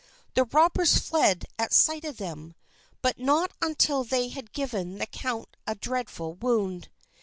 The 0.33 0.45
robbers 0.45 0.97
fled 0.97 1.45
at 1.59 1.73
sight 1.75 2.03
of 2.05 2.17
them, 2.17 2.55
but 3.03 3.19
not 3.19 3.51
until 3.61 4.03
they 4.03 4.29
had 4.29 4.51
given 4.51 4.97
the 4.97 5.05
count 5.05 5.55
a 5.67 5.75
dreadful 5.75 6.33
wound. 6.33 6.89